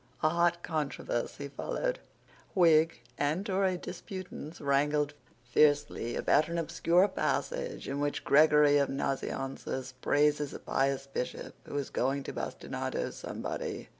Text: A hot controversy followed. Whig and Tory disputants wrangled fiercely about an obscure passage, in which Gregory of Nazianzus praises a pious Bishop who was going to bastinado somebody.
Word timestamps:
A 0.23 0.29
hot 0.29 0.63
controversy 0.63 1.47
followed. 1.49 1.99
Whig 2.55 3.01
and 3.19 3.45
Tory 3.45 3.77
disputants 3.77 4.59
wrangled 4.59 5.13
fiercely 5.43 6.15
about 6.15 6.49
an 6.49 6.57
obscure 6.57 7.07
passage, 7.07 7.87
in 7.87 7.99
which 7.99 8.23
Gregory 8.25 8.77
of 8.79 8.89
Nazianzus 8.89 9.93
praises 10.01 10.55
a 10.55 10.59
pious 10.59 11.05
Bishop 11.05 11.53
who 11.65 11.75
was 11.75 11.91
going 11.91 12.23
to 12.23 12.33
bastinado 12.33 13.11
somebody. 13.13 13.89